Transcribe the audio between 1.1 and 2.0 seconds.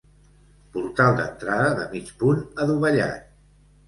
d'entrada de